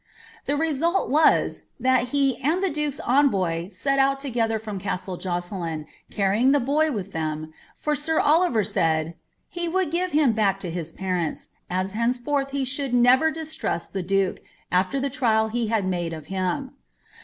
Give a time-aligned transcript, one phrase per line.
[0.47, 5.85] The result was, thai he and the duke's envoy set out together from caaile Josselin,
[6.09, 9.13] carrying the boy with them, for sir Oliver said—
[9.47, 13.91] "He would give him back to his parents, as henceforth he should never dia inul
[13.91, 14.39] the dnke,
[14.71, 16.71] after the trial he had made of him."